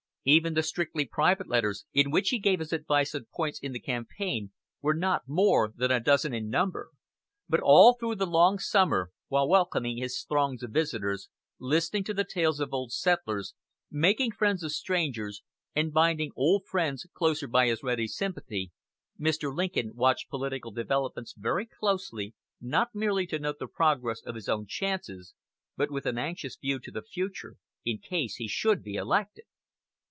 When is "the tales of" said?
12.13-12.71